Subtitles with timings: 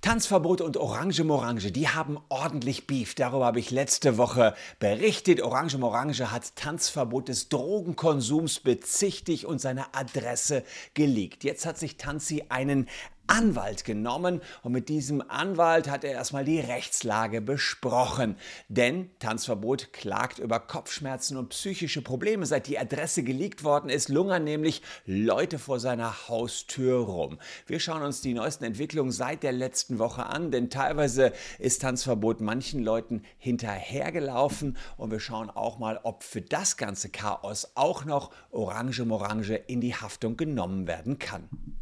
[0.00, 3.14] Tanzverbot und Orange Morange, die haben ordentlich Beef.
[3.14, 5.42] Darüber habe ich letzte Woche berichtet.
[5.42, 10.62] Orange Morange hat Tanzverbot des Drogenkonsums bezichtigt und seine Adresse
[10.94, 11.44] geleakt.
[11.44, 12.88] Jetzt hat sich Tanzi einen
[13.28, 18.36] Anwalt genommen und mit diesem Anwalt hat er erstmal die Rechtslage besprochen.
[18.68, 22.46] Denn Tanzverbot klagt über Kopfschmerzen und psychische Probleme.
[22.46, 27.38] Seit die Adresse geleakt worden ist, lungern nämlich Leute vor seiner Haustür rum.
[27.66, 32.40] Wir schauen uns die neuesten Entwicklungen seit der letzten Woche an, denn teilweise ist Tanzverbot
[32.40, 38.30] manchen Leuten hinterhergelaufen und wir schauen auch mal, ob für das ganze Chaos auch noch
[38.50, 41.77] Orange Morange in die Haftung genommen werden kann.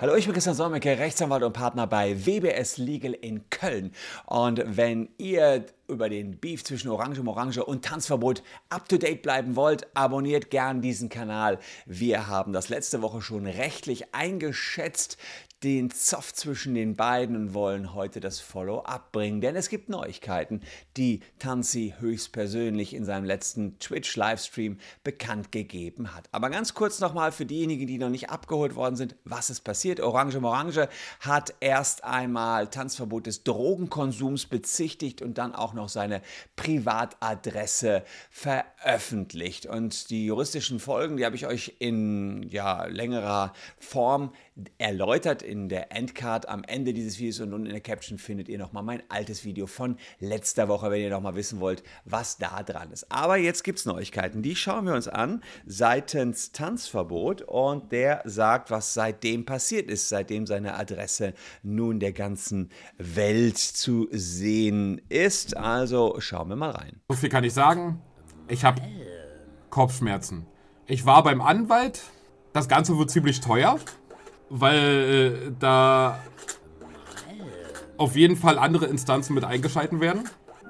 [0.00, 3.92] Hallo, ich bin Christian Solmecke, Rechtsanwalt und Partner bei WBS Legal in Köln.
[4.26, 9.56] Und wenn ihr über den Beef zwischen Orange Morange und Tanzverbot up to date bleiben
[9.56, 11.58] wollt, abonniert gern diesen Kanal.
[11.86, 15.16] Wir haben das letzte Woche schon rechtlich eingeschätzt
[15.64, 20.60] den Zoff zwischen den beiden und wollen heute das Follow-up bringen, denn es gibt Neuigkeiten,
[20.98, 26.28] die Tanzi höchstpersönlich in seinem letzten Twitch-Livestream bekannt gegeben hat.
[26.32, 30.00] Aber ganz kurz nochmal für diejenigen, die noch nicht abgeholt worden sind, was ist passiert?
[30.00, 30.88] Orange Morange
[31.20, 36.22] hat erst einmal Tanzverbot des Drogenkonsums bezichtigt und dann auch noch seine
[36.56, 39.66] Privatadresse veröffentlicht.
[39.66, 44.32] Und die juristischen Folgen, die habe ich euch in ja, längerer Form
[44.78, 48.58] erläutert in der Endcard am Ende dieses Videos und unten in der Caption findet ihr
[48.58, 52.92] nochmal mein altes Video von letzter Woche, wenn ihr nochmal wissen wollt, was da dran
[52.92, 53.10] ist.
[53.10, 58.70] Aber jetzt gibt es Neuigkeiten, die schauen wir uns an seitens Tanzverbot und der sagt,
[58.70, 65.56] was seitdem passiert ist, seitdem seine Adresse nun der ganzen Welt zu sehen ist.
[65.64, 67.00] Also schauen wir mal rein.
[67.08, 68.02] So viel kann ich sagen.
[68.48, 68.82] Ich habe
[69.70, 70.46] Kopfschmerzen.
[70.86, 72.02] Ich war beim Anwalt.
[72.52, 73.78] Das Ganze wird ziemlich teuer
[74.50, 76.18] weil äh, da
[77.96, 80.24] auf jeden Fall andere Instanzen mit eingeschalten werden.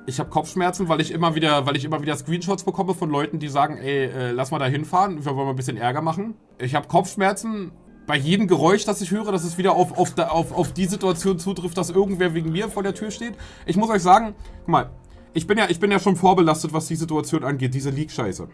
[0.07, 3.39] Ich habe Kopfschmerzen, weil ich immer wieder, weil ich immer wieder Screenshots bekomme von Leuten,
[3.39, 6.35] die sagen, ey, äh, lass mal da hinfahren, wir wollen mal ein bisschen Ärger machen.
[6.59, 7.73] Ich habe Kopfschmerzen
[8.07, 11.39] bei jedem Geräusch, das ich höre, dass es wieder auf, auf, auf, auf die Situation
[11.39, 13.35] zutrifft, dass irgendwer wegen mir vor der Tür steht.
[13.67, 14.91] Ich muss euch sagen, guck mal,
[15.33, 18.49] ich bin ja, ich bin ja schon vorbelastet, was die Situation angeht, diese Leak-Scheiße.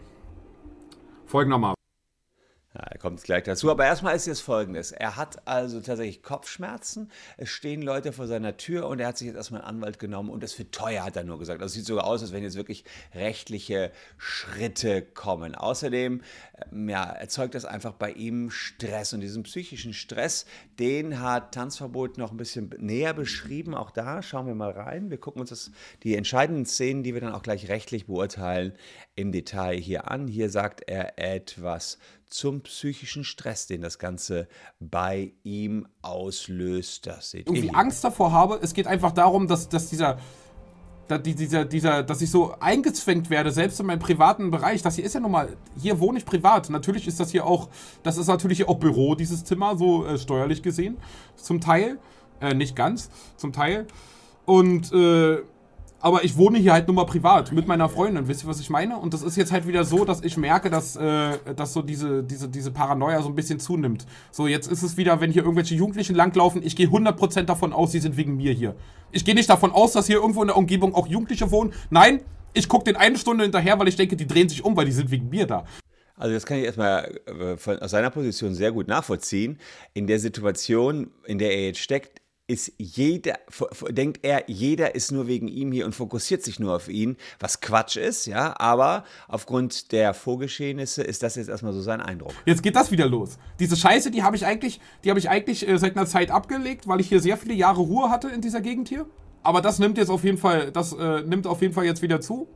[1.25, 1.80] Folgendermaßen.
[2.73, 3.69] Ja, er kommt gleich dazu.
[3.69, 4.93] Aber erstmal ist jetzt folgendes.
[4.93, 7.11] Er hat also tatsächlich Kopfschmerzen.
[7.35, 10.29] Es stehen Leute vor seiner Tür und er hat sich jetzt erstmal einen Anwalt genommen
[10.29, 11.61] und das für teuer hat er nur gesagt.
[11.61, 15.53] Das sieht sogar aus, als wenn jetzt wirklich rechtliche Schritte kommen.
[15.53, 16.21] Außerdem
[16.71, 20.45] ähm, ja, erzeugt das einfach bei ihm Stress und diesen psychischen Stress,
[20.79, 23.75] den hat Tanzverbot noch ein bisschen näher beschrieben.
[23.75, 25.09] Auch da schauen wir mal rein.
[25.09, 25.71] Wir gucken uns das,
[26.03, 28.73] die entscheidenden Szenen, die wir dann auch gleich rechtlich beurteilen,
[29.15, 30.29] im Detail hier an.
[30.29, 31.97] Hier sagt er etwas
[32.31, 34.47] zum psychischen Stress, den das Ganze
[34.79, 37.05] bei ihm auslöst.
[37.05, 38.59] Das seht Irgendwie Angst davor habe.
[38.61, 40.17] Es geht einfach darum, dass, dass dieser,
[41.09, 44.81] dieser, dieser, dass ich so eingezwängt werde, selbst in meinem privaten Bereich.
[44.81, 46.69] Das hier ist ja nun mal, hier wohne ich privat.
[46.69, 47.69] Natürlich ist das hier auch,
[48.01, 50.97] das ist natürlich auch Büro, dieses Zimmer, so äh, steuerlich gesehen.
[51.35, 51.99] Zum Teil.
[52.39, 53.85] Äh, nicht ganz, zum Teil.
[54.45, 55.43] Und äh,
[56.01, 58.27] aber ich wohne hier halt nur mal privat mit meiner Freundin.
[58.27, 58.97] Wisst ihr, was ich meine?
[58.97, 62.23] Und das ist jetzt halt wieder so, dass ich merke, dass, äh, dass so diese,
[62.23, 64.05] diese, diese Paranoia so ein bisschen zunimmt.
[64.31, 67.91] So, jetzt ist es wieder, wenn hier irgendwelche Jugendlichen langlaufen, ich gehe 100% davon aus,
[67.91, 68.75] sie sind wegen mir hier.
[69.11, 71.73] Ich gehe nicht davon aus, dass hier irgendwo in der Umgebung auch Jugendliche wohnen.
[71.89, 72.21] Nein,
[72.53, 74.91] ich gucke den eine Stunde hinterher, weil ich denke, die drehen sich um, weil die
[74.91, 75.65] sind wegen mir da.
[76.15, 79.59] Also das kann ich erstmal äh, von, aus seiner Position sehr gut nachvollziehen.
[79.93, 82.20] In der Situation, in der er jetzt steckt,
[82.51, 83.35] ist jeder,
[83.89, 87.61] denkt er, jeder ist nur wegen ihm hier und fokussiert sich nur auf ihn, was
[87.61, 92.33] Quatsch ist, ja, aber aufgrund der Vorgeschehnisse ist das jetzt erstmal so sein Eindruck.
[92.45, 93.37] Jetzt geht das wieder los.
[93.61, 96.89] Diese Scheiße, die habe ich eigentlich, die habe ich eigentlich äh, seit einer Zeit abgelegt,
[96.89, 99.05] weil ich hier sehr viele Jahre Ruhe hatte in dieser Gegend hier.
[99.43, 102.19] Aber das nimmt jetzt auf jeden Fall, das äh, nimmt auf jeden Fall jetzt wieder
[102.19, 102.49] zu.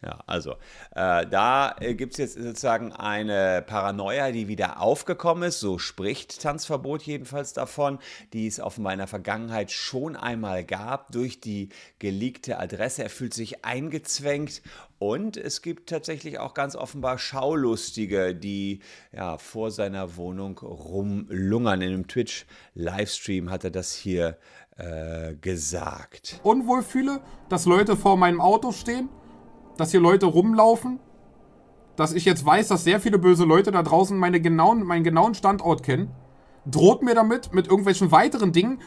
[0.00, 0.52] Ja, also
[0.94, 5.58] äh, da äh, gibt es jetzt sozusagen eine Paranoia, die wieder aufgekommen ist.
[5.58, 7.98] So spricht Tanzverbot jedenfalls davon,
[8.32, 13.02] die es offenbar in der Vergangenheit schon einmal gab durch die geleakte Adresse.
[13.02, 14.62] Er fühlt sich eingezwängt
[15.00, 18.78] und es gibt tatsächlich auch ganz offenbar Schaulustige, die
[19.10, 21.82] ja, vor seiner Wohnung rumlungern.
[21.82, 24.38] In einem Twitch-Livestream hat er das hier
[24.76, 26.38] äh, gesagt.
[26.44, 29.08] Unwohl fühle, dass Leute vor meinem Auto stehen
[29.78, 31.00] dass hier Leute rumlaufen,
[31.96, 35.34] dass ich jetzt weiß, dass sehr viele böse Leute da draußen meine genauen, meinen genauen
[35.34, 36.10] Standort kennen,
[36.66, 38.80] droht mir damit mit irgendwelchen weiteren Dingen.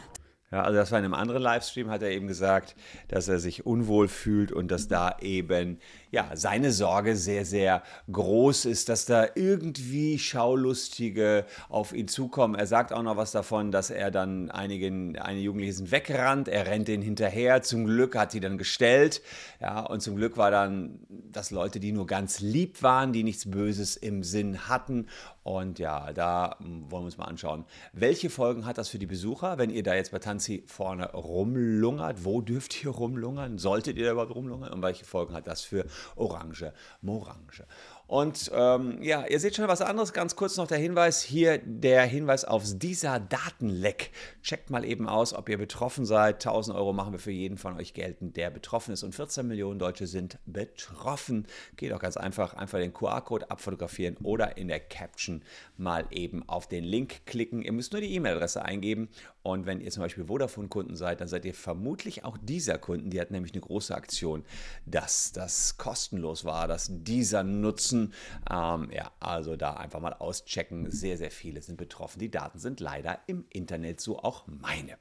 [0.52, 2.76] Ja, also das war in einem anderen Livestream, hat er eben gesagt,
[3.08, 5.78] dass er sich unwohl fühlt und dass da eben
[6.12, 7.82] ja, seine Sorge sehr, sehr
[8.12, 12.54] groß ist, dass da irgendwie Schaulustige auf ihn zukommen.
[12.54, 16.66] Er sagt auch noch was davon, dass er dann einigen, einige Jugendliche sind weggerannt, er
[16.66, 17.62] rennt denen hinterher.
[17.62, 19.22] Zum Glück hat sie dann gestellt.
[19.58, 23.50] Ja, und zum Glück war dann, dass Leute, die nur ganz lieb waren, die nichts
[23.50, 25.06] Böses im Sinn hatten.
[25.44, 27.64] Und ja, da wollen wir uns mal anschauen.
[27.92, 32.24] Welche Folgen hat das für die Besucher, wenn ihr da jetzt bei Tanzi vorne rumlungert?
[32.24, 33.58] Wo dürft ihr rumlungern?
[33.58, 34.72] Solltet ihr da überhaupt rumlungern?
[34.72, 35.84] Und welche Folgen hat das für
[36.16, 36.72] Orange
[37.02, 37.62] Morange?
[38.12, 40.12] Und ähm, ja, ihr seht schon was anderes.
[40.12, 44.10] Ganz kurz noch der Hinweis: hier der Hinweis aufs dieser Datenleck.
[44.42, 46.34] Checkt mal eben aus, ob ihr betroffen seid.
[46.46, 49.02] 1000 Euro machen wir für jeden von euch geltend, der betroffen ist.
[49.02, 51.46] Und 14 Millionen Deutsche sind betroffen.
[51.78, 52.52] Geht auch ganz einfach.
[52.52, 55.42] Einfach den QR-Code abfotografieren oder in der Caption
[55.78, 57.62] mal eben auf den Link klicken.
[57.62, 59.08] Ihr müsst nur die E-Mail-Adresse eingeben.
[59.42, 63.10] Und wenn ihr zum Beispiel Vodafone-Kunden seid, dann seid ihr vermutlich auch dieser Kunden.
[63.10, 64.44] Die hat nämlich eine große Aktion,
[64.86, 68.01] dass das kostenlos war, dass dieser Nutzen.
[68.50, 70.90] Ähm, ja, also da einfach mal auschecken.
[70.90, 72.18] Sehr, sehr viele sind betroffen.
[72.18, 74.96] Die Daten sind leider im Internet, so auch meine.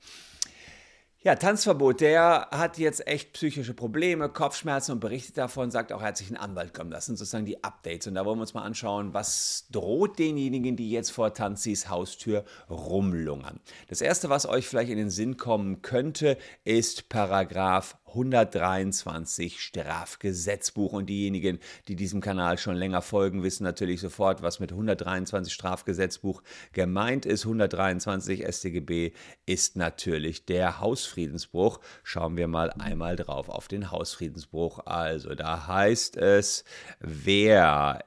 [1.24, 6.08] Ja, Tanzverbot, der hat jetzt echt psychische Probleme, Kopfschmerzen und berichtet davon, sagt auch, er
[6.08, 8.08] hat sich einen Anwalt kommen lassen, sozusagen die Updates.
[8.08, 12.44] Und da wollen wir uns mal anschauen, was droht denjenigen, die jetzt vor Tanzis Haustür
[12.72, 13.60] rumlungern.
[13.88, 20.94] Das erste, was euch vielleicht in den Sinn kommen könnte, ist Paragraph 123 Strafgesetzbuch.
[20.94, 26.42] Und diejenigen, die diesem Kanal schon länger folgen, wissen natürlich sofort, was mit 123 Strafgesetzbuch
[26.74, 27.46] gemeint ist.
[27.46, 29.14] 123 StGB
[29.46, 31.80] ist natürlich der Hausfriedensbruch.
[32.04, 34.86] Schauen wir mal einmal drauf auf den Hausfriedensbruch.
[34.86, 36.64] Also da heißt es,
[37.00, 38.04] wer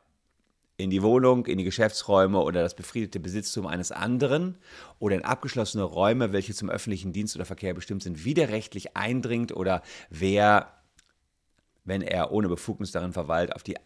[0.77, 4.59] in die Wohnung, in die Geschäftsräume oder das befriedete Besitztum eines anderen
[4.99, 9.83] oder in abgeschlossene Räume, welche zum öffentlichen Dienst oder Verkehr bestimmt sind, widerrechtlich eindringt oder
[10.11, 10.73] wer,
[11.85, 13.77] wenn er ohne Befugnis darin verweilt, auf die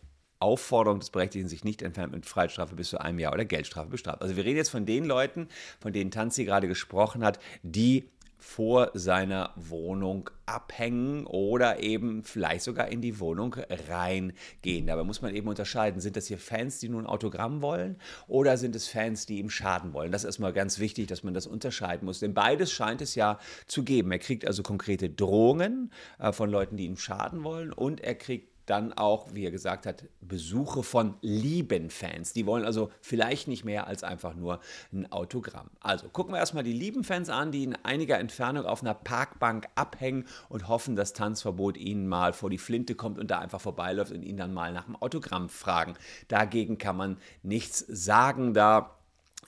[0.40, 4.22] Aufforderung des Berechtigten sich nicht entfernt mit Freiheitsstrafe bis zu einem Jahr oder Geldstrafe bestraft.
[4.22, 5.48] Also wir reden jetzt von den Leuten,
[5.80, 8.08] von denen Tanzi gerade gesprochen hat, die
[8.38, 13.56] vor seiner Wohnung abhängen oder eben vielleicht sogar in die Wohnung
[13.88, 14.86] reingehen.
[14.86, 17.96] Dabei muss man eben unterscheiden, sind das hier Fans, die nun Autogramm wollen
[18.28, 20.12] oder sind es Fans, die ihm schaden wollen.
[20.12, 23.38] Das ist erstmal ganz wichtig, dass man das unterscheiden muss, denn beides scheint es ja
[23.66, 24.12] zu geben.
[24.12, 28.57] Er kriegt also konkrete Drohungen äh, von Leuten, die ihm schaden wollen und er kriegt
[28.68, 32.32] dann auch, wie er gesagt hat, Besuche von lieben Fans.
[32.32, 34.60] Die wollen also vielleicht nicht mehr als einfach nur
[34.92, 35.70] ein Autogramm.
[35.80, 39.66] Also gucken wir erstmal die lieben Fans an, die in einiger Entfernung auf einer Parkbank
[39.74, 44.12] abhängen und hoffen, dass Tanzverbot ihnen mal vor die Flinte kommt und da einfach vorbeiläuft
[44.12, 45.94] und ihn dann mal nach dem Autogramm fragen.
[46.28, 48.97] Dagegen kann man nichts sagen, da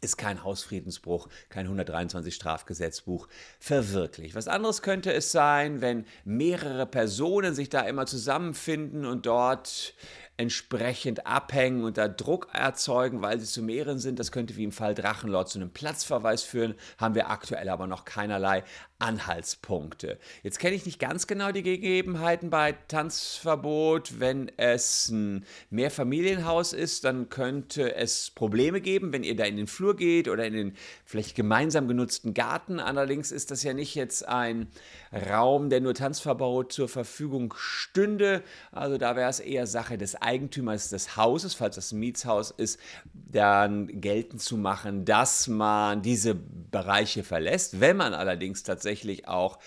[0.00, 4.34] ist kein Hausfriedensbruch, kein 123 Strafgesetzbuch verwirklicht.
[4.34, 9.94] Was anderes könnte es sein, wenn mehrere Personen sich da immer zusammenfinden und dort
[10.40, 14.18] entsprechend abhängen und da Druck erzeugen, weil sie zu mehreren sind.
[14.18, 18.06] Das könnte wie im Fall Drachenlord zu einem Platzverweis führen, haben wir aktuell aber noch
[18.06, 18.64] keinerlei
[19.00, 20.18] Anhaltspunkte.
[20.42, 24.20] Jetzt kenne ich nicht ganz genau die Gegebenheiten bei Tanzverbot.
[24.20, 29.66] Wenn es ein Mehrfamilienhaus ist, dann könnte es Probleme geben, wenn ihr da in den
[29.66, 32.78] Flur geht oder in den vielleicht gemeinsam genutzten Garten.
[32.78, 34.68] Allerdings ist das ja nicht jetzt ein
[35.12, 38.42] Raum, der nur Tanzverbot zur Verfügung stünde.
[38.70, 42.78] Also da wäre es eher Sache des Eigentümers des Hauses, falls das Mietshaus ist,
[43.12, 47.80] dann geltend zu machen, dass man diese Bereiche verlässt.
[47.80, 49.58] Wenn man allerdings tatsächlich auch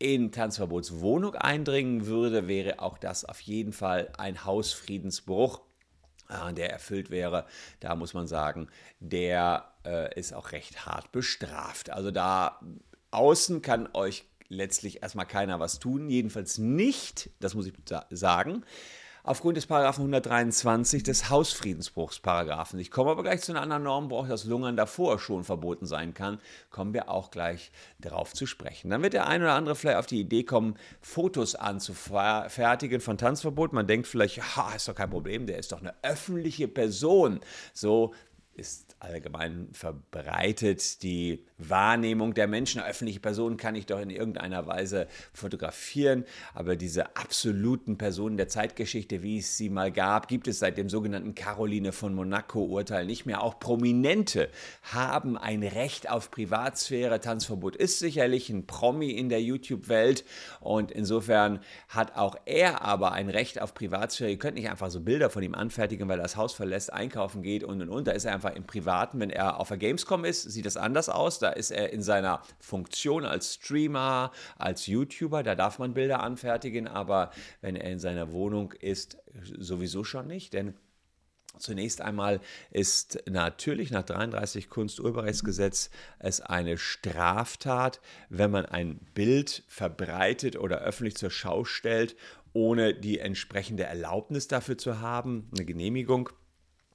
[0.00, 5.60] in Tanzverbots Wohnung eindringen würde, wäre auch das auf jeden Fall ein Hausfriedensbruch
[6.28, 7.46] äh, der erfüllt wäre,
[7.78, 11.90] da muss man sagen, der äh, ist auch recht hart bestraft.
[11.90, 12.60] Also da
[13.12, 17.74] außen kann euch letztlich erstmal keiner was tun, jedenfalls nicht, das muss ich
[18.10, 18.64] sagen,
[19.22, 22.78] aufgrund des Paragraphen 123 des Hausfriedensbruchsparagraphen.
[22.78, 25.86] Ich komme aber gleich zu einer anderen Norm, wo auch das Lungern davor schon verboten
[25.86, 26.38] sein kann.
[26.70, 28.90] Kommen wir auch gleich darauf zu sprechen.
[28.90, 33.72] Dann wird der ein oder andere vielleicht auf die Idee kommen, Fotos anzufertigen von Tanzverbot.
[33.72, 37.40] Man denkt vielleicht, ha, ist doch kein Problem, der ist doch eine öffentliche Person.
[37.72, 38.14] So
[38.54, 42.80] ist allgemein verbreitet die Wahrnehmung der Menschen.
[42.80, 46.24] Öffentliche Personen kann ich doch in irgendeiner Weise fotografieren,
[46.54, 50.88] aber diese absoluten Personen der Zeitgeschichte, wie es sie mal gab, gibt es seit dem
[50.88, 53.42] sogenannten Caroline von Monaco-Urteil nicht mehr.
[53.42, 54.48] Auch Prominente
[54.82, 57.20] haben ein Recht auf Privatsphäre.
[57.20, 60.24] Tanzverbot ist sicherlich ein Promi in der YouTube-Welt
[60.60, 64.30] und insofern hat auch er aber ein Recht auf Privatsphäre.
[64.30, 67.42] Ihr könnt nicht einfach so Bilder von ihm anfertigen, weil er das Haus verlässt, einkaufen
[67.42, 68.06] geht und und und.
[68.06, 69.20] Da ist er einfach im Privaten.
[69.20, 71.38] Wenn er auf der Gamescom ist, sieht das anders aus.
[71.38, 76.20] Da Da ist er in seiner Funktion als Streamer, als YouTuber, da darf man Bilder
[76.22, 77.30] anfertigen, aber
[77.62, 79.16] wenn er in seiner Wohnung ist,
[79.58, 80.74] sowieso schon nicht, denn
[81.56, 82.40] Zunächst einmal
[82.70, 85.90] ist natürlich nach 33 Kunsturheberrechtsgesetz
[86.20, 92.14] es eine Straftat, wenn man ein Bild verbreitet oder öffentlich zur Schau stellt,
[92.52, 96.28] ohne die entsprechende Erlaubnis dafür zu haben, eine Genehmigung.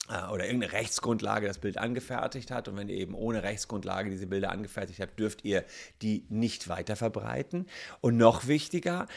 [0.10, 2.68] Äh, oder irgendeine Rechtsgrundlage das Bild angefertigt hat.
[2.68, 5.64] Und wenn ihr eben ohne Rechtsgrundlage diese Bilder angefertigt habt, dürft ihr
[6.02, 7.68] die nicht weiter verbreiten.
[8.02, 9.08] Und noch wichtiger,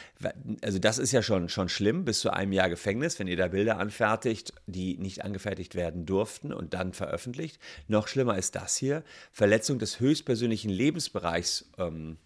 [0.61, 3.49] also das ist ja schon, schon schlimm, bis zu einem Jahr Gefängnis, wenn ihr da
[3.49, 7.59] Bilder anfertigt, die nicht angefertigt werden durften und dann veröffentlicht.
[7.89, 9.03] Noch schlimmer ist das hier,
[9.33, 11.69] Verletzung des höchstpersönlichen Lebensbereichs.
[11.77, 12.17] Ähm,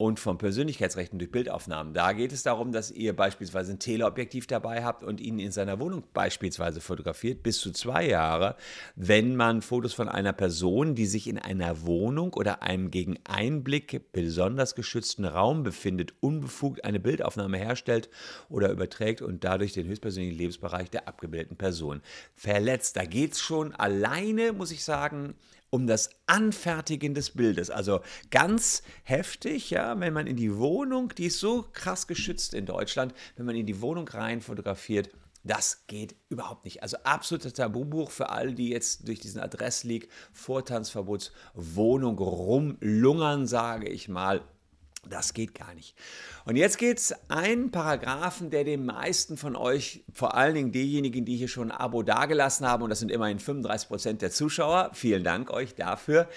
[0.00, 1.92] und von Persönlichkeitsrechten durch Bildaufnahmen.
[1.92, 5.78] Da geht es darum, dass ihr beispielsweise ein Teleobjektiv dabei habt und ihn in seiner
[5.78, 8.56] Wohnung beispielsweise fotografiert, bis zu zwei Jahre,
[8.96, 14.10] wenn man Fotos von einer Person, die sich in einer Wohnung oder einem gegen Einblick
[14.10, 18.08] besonders geschützten Raum befindet, unbefugt eine Bildaufnahme herstellt
[18.48, 22.00] oder überträgt und dadurch den höchstpersönlichen Lebensbereich der abgebildeten Person
[22.34, 22.96] verletzt.
[22.96, 25.34] Da geht es schon alleine, muss ich sagen,
[25.70, 27.70] um das Anfertigen des Bildes.
[27.70, 28.00] Also
[28.30, 33.14] ganz heftig, ja, wenn man in die Wohnung, die ist so krass geschützt in Deutschland,
[33.36, 35.10] wenn man in die Wohnung rein fotografiert,
[35.42, 36.82] das geht überhaupt nicht.
[36.82, 44.42] Also absolutes Tabubuch für all die jetzt durch diesen Adressleak Vortanzverbotswohnung rumlungern, sage ich mal.
[45.08, 45.96] Das geht gar nicht.
[46.44, 51.24] Und jetzt geht es einen Paragraphen, der den meisten von euch, vor allen Dingen diejenigen,
[51.24, 54.90] die hier schon ein Abo dagelassen haben, und das sind immerhin 35 Prozent der Zuschauer,
[54.92, 56.28] vielen Dank euch dafür,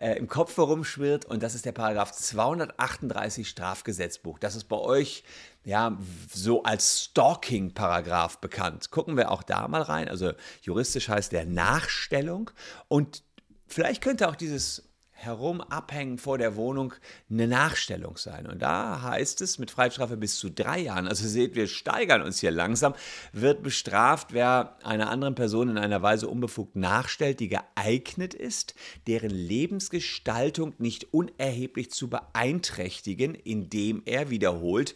[0.00, 1.26] äh, im Kopf herumschwirrt.
[1.26, 4.38] Und das ist der Paragraph 238 Strafgesetzbuch.
[4.38, 5.22] Das ist bei euch
[5.64, 5.98] ja
[6.32, 8.90] so als Stalking-Paragraph bekannt.
[8.90, 10.08] Gucken wir auch da mal rein.
[10.08, 10.32] Also
[10.62, 12.50] juristisch heißt der Nachstellung.
[12.88, 13.24] Und
[13.66, 16.92] vielleicht könnte auch dieses herum abhängen vor der Wohnung
[17.30, 18.46] eine Nachstellung sein.
[18.46, 22.38] Und da heißt es mit Freiheitsstrafe bis zu drei Jahren, also seht, wir steigern uns
[22.38, 22.94] hier langsam,
[23.32, 28.74] wird bestraft, wer einer anderen Person in einer Weise unbefugt nachstellt, die geeignet ist,
[29.06, 34.94] deren Lebensgestaltung nicht unerheblich zu beeinträchtigen, indem er wiederholt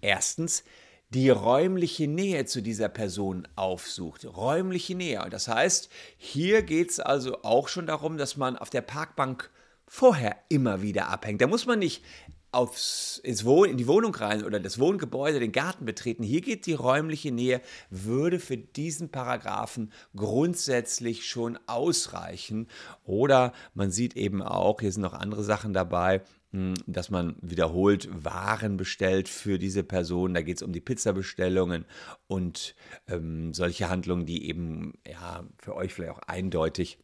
[0.00, 0.64] erstens
[1.10, 4.24] die räumliche Nähe zu dieser Person aufsucht.
[4.24, 5.22] Räumliche Nähe.
[5.24, 9.50] Und das heißt, hier geht es also auch schon darum, dass man auf der Parkbank
[9.86, 11.42] vorher immer wieder abhängt.
[11.42, 12.04] Da muss man nicht
[12.52, 16.22] aufs, ins Wohn, in die Wohnung rein oder das Wohngebäude, den Garten betreten.
[16.22, 22.66] Hier geht die räumliche Nähe, würde für diesen Paragraphen grundsätzlich schon ausreichen.
[23.04, 28.08] Oder man sieht eben auch, hier sind noch andere Sachen dabei, hm, dass man wiederholt
[28.12, 30.34] Waren bestellt für diese Person.
[30.34, 31.84] Da geht es um die Pizzabestellungen
[32.26, 32.74] und
[33.06, 36.98] ähm, solche Handlungen, die eben ja für euch vielleicht auch eindeutig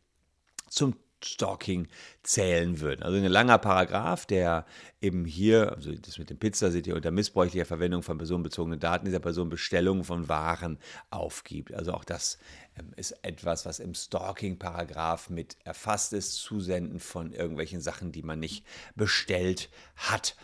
[0.69, 1.89] zum Stalking
[2.23, 3.03] zählen würden.
[3.03, 4.67] Also ein langer Paragraph, der
[5.01, 9.07] eben hier, also das mit dem Pizza seht ihr unter missbräuchlicher Verwendung von personenbezogenen Daten
[9.07, 10.79] dieser Person Bestellungen von Waren
[11.11, 11.73] aufgibt.
[11.75, 12.39] Also auch das
[12.79, 18.39] ähm, ist etwas, was im Stalking-Paragraph mit erfasst ist, Zusenden von irgendwelchen Sachen, die man
[18.39, 20.37] nicht bestellt hat.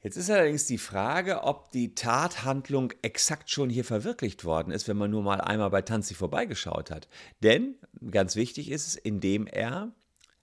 [0.00, 4.96] Jetzt ist allerdings die Frage, ob die Tathandlung exakt schon hier verwirklicht worden ist, wenn
[4.96, 7.08] man nur mal einmal bei Tanzi vorbeigeschaut hat.
[7.42, 7.74] Denn,
[8.10, 9.92] ganz wichtig ist es, indem er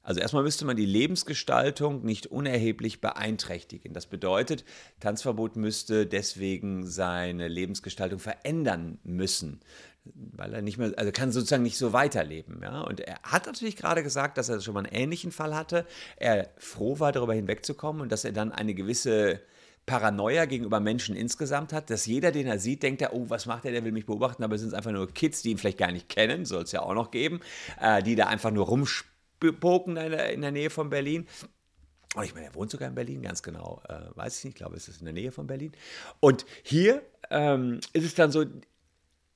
[0.05, 3.91] also erstmal müsste man die Lebensgestaltung nicht unerheblich beeinträchtigen.
[3.91, 4.63] Das bedeutet,
[4.99, 9.61] Tanzverbot müsste deswegen seine Lebensgestaltung verändern müssen,
[10.13, 12.59] weil er nicht mehr, also kann sozusagen nicht so weiterleben.
[12.61, 12.81] Ja?
[12.81, 15.85] Und er hat natürlich gerade gesagt, dass er schon mal einen ähnlichen Fall hatte.
[16.17, 19.41] Er froh war, darüber hinwegzukommen und dass er dann eine gewisse
[19.85, 23.65] Paranoia gegenüber Menschen insgesamt hat, dass jeder, den er sieht, denkt er, oh, was macht
[23.65, 25.91] er, der will mich beobachten, aber es sind einfach nur Kids, die ihn vielleicht gar
[25.91, 27.39] nicht kennen, soll es ja auch noch geben,
[27.79, 29.15] äh, die da einfach nur rumspielen
[29.59, 31.27] Boken in der, in der Nähe von Berlin.
[32.15, 33.81] Und ich meine, er wohnt sogar in Berlin, ganz genau.
[33.89, 35.73] Äh, weiß ich nicht, ich glaube, es ist in der Nähe von Berlin.
[36.19, 38.45] Und hier ähm, ist es dann so,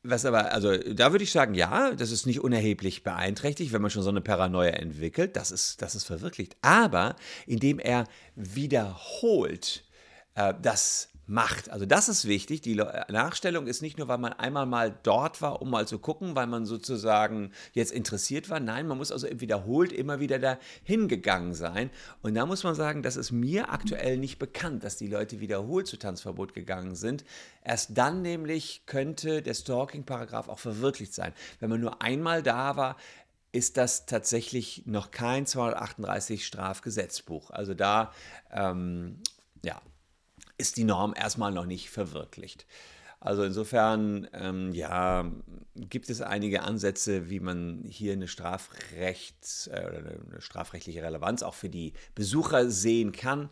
[0.04, 3.92] was aber, also da würde ich sagen, ja, das ist nicht unerheblich beeinträchtigt, wenn man
[3.92, 5.36] schon so eine Paranoia entwickelt.
[5.36, 6.56] Das ist, das ist verwirklicht.
[6.62, 7.16] Aber
[7.46, 9.84] indem er wiederholt
[10.36, 11.70] äh, das macht.
[11.70, 12.62] Also das ist wichtig.
[12.62, 16.36] Die Nachstellung ist nicht nur, weil man einmal mal dort war, um mal zu gucken,
[16.36, 18.60] weil man sozusagen jetzt interessiert war.
[18.60, 21.92] Nein, man muss also wiederholt immer wieder da hingegangen sein.
[22.24, 25.86] Und da muss man sagen, das ist mir aktuell nicht bekannt, dass die Leute wiederholt
[25.86, 27.24] zu Tanzverbot gegangen sind.
[27.64, 31.34] Erst dann nämlich könnte der Stalking-Paragraph auch verwirklicht sein.
[31.60, 32.98] Wenn man nur einmal da war,
[33.52, 37.52] ist das tatsächlich noch kein 238 Strafgesetzbuch.
[37.52, 38.12] Also da,
[38.52, 39.22] ähm,
[39.64, 39.80] ja,
[40.60, 42.66] ist die Norm erstmal noch nicht verwirklicht.
[43.22, 45.30] Also insofern, ähm, ja,
[45.76, 51.70] gibt es einige Ansätze, wie man hier eine, Strafrechts, äh, eine strafrechtliche Relevanz auch für
[51.70, 53.50] die Besucher sehen kann.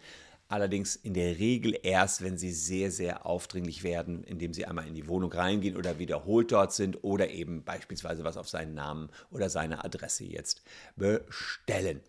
[0.50, 4.96] Allerdings in der Regel erst, wenn sie sehr, sehr aufdringlich werden, indem sie einmal in
[4.96, 9.50] die Wohnung reingehen oder wiederholt dort sind oder eben beispielsweise was auf seinen Namen oder
[9.50, 10.62] seine Adresse jetzt
[10.96, 12.00] bestellen.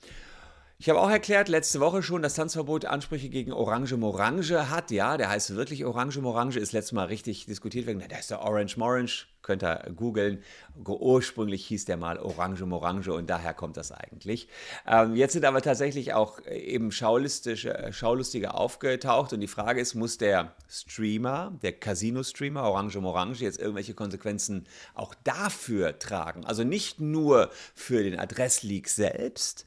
[0.81, 4.93] Ich habe auch erklärt letzte Woche schon, dass Tanzverbot Ansprüche gegen Orange Morange hat.
[4.93, 8.43] Ja, der heißt wirklich Orange Morange, ist letztes Mal richtig diskutiert wegen, der ist der
[8.43, 10.43] Orange Morange könnt ihr googeln.
[10.85, 14.49] Ursprünglich hieß der mal Orange Morange und daher kommt das eigentlich.
[14.87, 19.95] Ähm, jetzt sind aber tatsächlich auch eben Schaulustige, äh, Schaulustige aufgetaucht und die Frage ist,
[19.95, 26.45] muss der Streamer, der Casino-Streamer Orange Morange jetzt irgendwelche Konsequenzen auch dafür tragen?
[26.45, 29.67] Also nicht nur für den Adressleak selbst,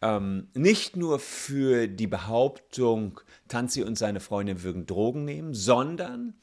[0.00, 6.34] ähm, nicht nur für die Behauptung, Tanzi und seine Freundin würden Drogen nehmen, sondern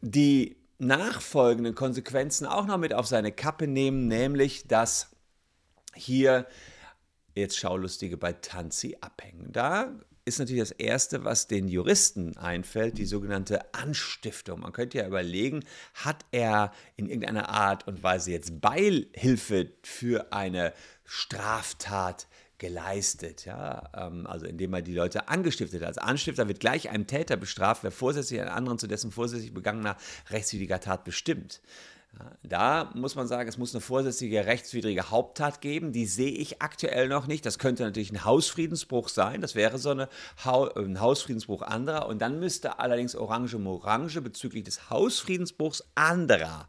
[0.00, 5.10] die nachfolgenden Konsequenzen auch noch mit auf seine Kappe nehmen, nämlich dass
[5.94, 6.46] hier
[7.34, 9.52] jetzt Schaulustige bei Tanzi abhängen.
[9.52, 9.92] Da
[10.24, 14.60] ist natürlich das Erste, was den Juristen einfällt, die sogenannte Anstiftung.
[14.60, 20.72] Man könnte ja überlegen, hat er in irgendeiner Art und Weise jetzt Beihilfe für eine
[21.04, 22.28] Straftat
[22.60, 25.88] geleistet, ja, ähm, also indem er die Leute angestiftet hat.
[25.88, 29.96] Als Anstifter wird gleich einem Täter bestraft, wer vorsätzlich einen anderen zu dessen vorsätzlich begangener
[30.28, 31.60] rechtswidriger Tat bestimmt.
[32.42, 35.92] Da muss man sagen, es muss eine vorsätzliche rechtswidrige Haupttat geben.
[35.92, 37.46] Die sehe ich aktuell noch nicht.
[37.46, 39.40] Das könnte natürlich ein Hausfriedensbruch sein.
[39.40, 40.08] Das wäre so eine
[40.44, 42.06] ha ein Hausfriedensbruch anderer.
[42.08, 46.68] Und dann müsste allerdings Orange Morange bezüglich des Hausfriedensbruchs anderer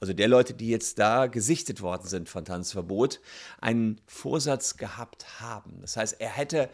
[0.00, 3.20] also der Leute, die jetzt da gesichtet worden sind von Tanzverbot,
[3.60, 5.78] einen Vorsatz gehabt haben.
[5.80, 6.68] Das heißt, er hätte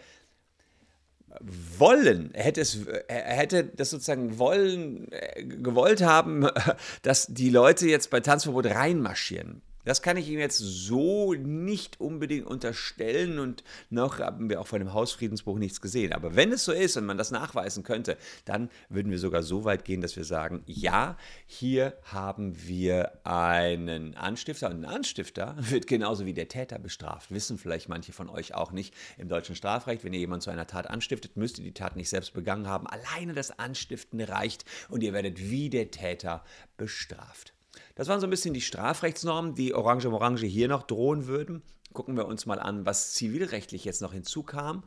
[1.79, 6.49] wollen, er hätte, es, er hätte das sozusagen wollen, äh, gewollt haben,
[7.03, 9.63] dass die Leute jetzt bei Tanzverbot reinmarschieren.
[9.89, 14.81] Das kann ich Ihnen jetzt so nicht unbedingt unterstellen und noch haben wir auch von
[14.81, 16.13] dem Hausfriedensbruch nichts gesehen.
[16.13, 19.65] Aber wenn es so ist und man das nachweisen könnte, dann würden wir sogar so
[19.65, 21.17] weit gehen, dass wir sagen, ja,
[21.47, 27.31] hier haben wir einen Anstifter und ein Anstifter wird genauso wie der Täter bestraft.
[27.31, 30.67] Wissen vielleicht manche von euch auch nicht im deutschen Strafrecht, wenn ihr jemanden zu einer
[30.67, 32.87] Tat anstiftet, müsst ihr die Tat nicht selbst begangen haben.
[32.87, 36.45] Alleine das Anstiften reicht und ihr werdet wie der Täter
[36.77, 37.55] bestraft.
[37.95, 41.63] Das waren so ein bisschen die Strafrechtsnormen, die Orange Morange hier noch drohen würden.
[41.95, 44.85] Gucken wir uns mal an, was zivilrechtlich jetzt noch hinzukam.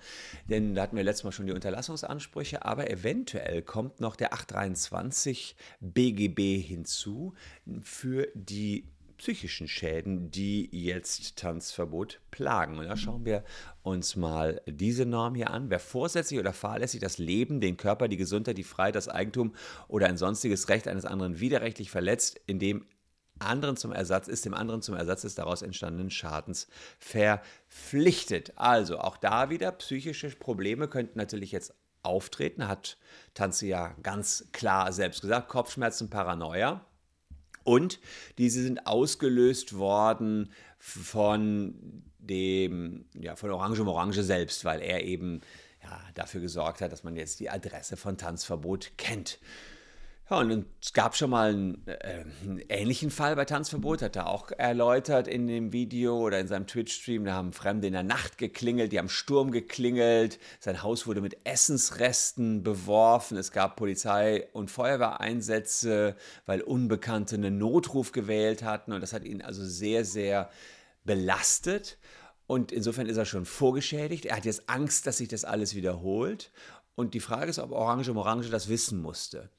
[0.50, 5.56] Denn da hatten wir letztes Mal schon die Unterlassungsansprüche, aber eventuell kommt noch der 823
[5.80, 7.34] BGB hinzu
[7.82, 8.91] für die
[9.22, 12.80] psychischen Schäden, die jetzt Tanzverbot plagen.
[12.80, 13.44] Und da schauen wir
[13.84, 15.70] uns mal diese Norm hier an.
[15.70, 19.54] Wer vorsätzlich oder fahrlässig das Leben, den Körper, die Gesundheit, die Freiheit, das Eigentum
[19.88, 22.88] oder ein sonstiges Recht eines anderen widerrechtlich verletzt, indem
[23.38, 28.54] anderen zum Ersatz ist, dem anderen zum Ersatz des daraus entstandenen Schadens verpflichtet.
[28.56, 32.98] Also auch da wieder psychische Probleme könnten natürlich jetzt auftreten, hat
[33.36, 36.84] Tanzi ja ganz klar selbst gesagt, Kopfschmerzen, Paranoia.
[37.64, 38.00] Und
[38.38, 45.42] diese sind ausgelöst worden von dem, ja, von Orange Orange selbst, weil er eben
[45.84, 49.40] ja, dafür gesorgt hat, dass man jetzt die Adresse von Tanzverbot kennt.
[50.32, 54.28] Ja, und es gab schon mal einen, äh, einen, ähnlichen Fall bei Tanzverbot, hat er
[54.28, 57.26] auch erläutert in dem Video oder in seinem Twitch-Stream.
[57.26, 60.40] Da haben Fremde in der Nacht geklingelt, die haben Sturm geklingelt.
[60.62, 63.36] Sein Haus wurde mit Essensresten beworfen.
[63.36, 66.16] Es gab Polizei- und Feuerwehreinsätze,
[66.46, 68.94] weil Unbekannte einen Notruf gewählt hatten.
[68.94, 70.50] Und das hat ihn also sehr, sehr
[71.04, 71.98] belastet.
[72.48, 74.28] Und insofern ist er schon vorgeschädigt.
[74.28, 76.54] Er hat jetzt Angst, dass sich das alles wiederholt.
[76.96, 79.50] Und die Frage ist, ob Orange Morange das wissen musste.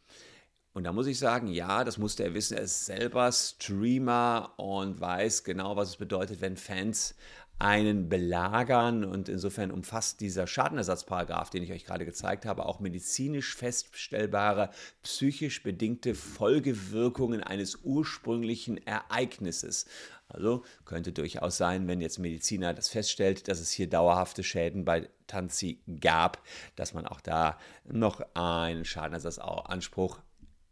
[0.74, 2.56] Und da muss ich sagen, ja, das musste er wissen.
[2.56, 7.14] Er ist selber Streamer und weiß genau, was es bedeutet, wenn Fans
[7.58, 9.04] einen belagern.
[9.04, 14.70] Und insofern umfasst dieser Schadenersatzparagraf, den ich euch gerade gezeigt habe, auch medizinisch feststellbare,
[15.02, 19.84] psychisch bedingte Folgewirkungen eines ursprünglichen Ereignisses.
[20.28, 25.10] Also könnte durchaus sein, wenn jetzt Mediziner das feststellt, dass es hier dauerhafte Schäden bei
[25.26, 26.42] Tanzi gab,
[26.76, 30.20] dass man auch da noch einen Schadenersatzanspruch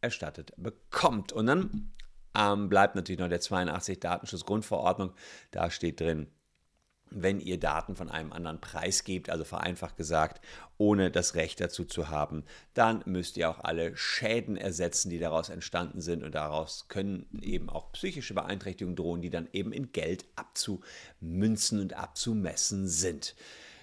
[0.01, 1.33] erstattet bekommt.
[1.33, 1.93] Und dann
[2.35, 5.13] ähm, bleibt natürlich noch der 82 Datenschutzgrundverordnung.
[5.51, 6.29] Da steht drin,
[7.11, 10.41] wenn ihr Daten von einem anderen preisgebt, also vereinfacht gesagt,
[10.79, 15.49] ohne das Recht dazu zu haben, dann müsst ihr auch alle Schäden ersetzen, die daraus
[15.49, 20.25] entstanden sind und daraus können eben auch psychische Beeinträchtigungen drohen, die dann eben in Geld
[20.37, 23.35] abzumünzen und abzumessen sind.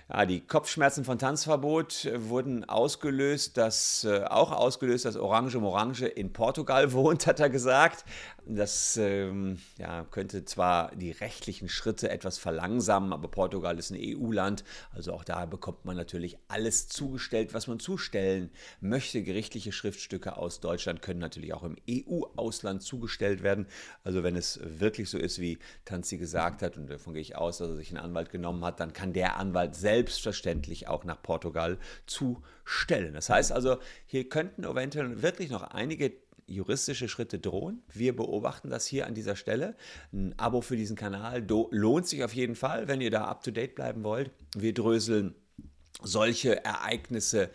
[0.10, 6.08] Ja, die Kopfschmerzen von Tanzverbot äh, wurden ausgelöst, dass äh, auch ausgelöst, dass Orange Morange
[6.08, 8.06] in Portugal wohnt, hat er gesagt.
[8.50, 14.64] Das ähm, ja, könnte zwar die rechtlichen Schritte etwas verlangsamen, aber Portugal ist ein EU-Land,
[14.92, 19.22] also auch da bekommt man natürlich alles zugestellt, was man zustellen möchte.
[19.22, 23.68] Gerichtliche Schriftstücke aus Deutschland können natürlich auch im EU-Ausland zugestellt werden.
[24.06, 27.58] Also wenn es wirklich so ist, wie Tanzi gesagt hat, und davon gehe ich aus,
[27.58, 31.78] dass er sich einen Anwalt genommen hat, dann kann der Anwalt selbstverständlich auch nach Portugal
[32.06, 33.14] zustellen.
[33.14, 36.14] Das heißt also, hier könnten eventuell wirklich noch einige
[36.48, 37.84] juristische Schritte drohen.
[37.94, 39.76] Wir beobachten das hier an dieser Stelle.
[40.12, 44.04] Ein Abo für diesen Kanal lohnt sich auf jeden Fall, wenn ihr da up-to-date bleiben
[44.04, 44.32] wollt.
[44.56, 45.36] Wir dröseln
[46.02, 47.50] solche Ereignisse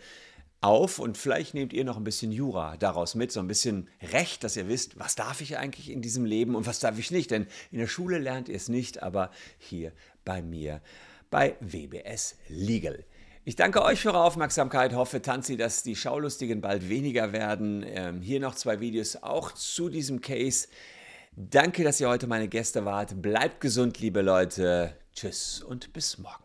[0.61, 4.43] auf und vielleicht nehmt ihr noch ein bisschen Jura daraus mit, so ein bisschen Recht,
[4.43, 7.31] dass ihr wisst, was darf ich eigentlich in diesem Leben und was darf ich nicht.
[7.31, 9.91] Denn in der Schule lernt ihr es nicht, aber hier
[10.23, 10.81] bei mir
[11.29, 13.03] bei WBS Legal.
[13.45, 17.83] Ich danke euch für eure Aufmerksamkeit, hoffe, Tanzi, dass die Schaulustigen bald weniger werden.
[17.85, 20.69] Ähm, hier noch zwei Videos auch zu diesem Case.
[21.35, 23.21] Danke, dass ihr heute meine Gäste wart.
[23.21, 24.95] Bleibt gesund, liebe Leute.
[25.13, 26.42] Tschüss und bis morgen.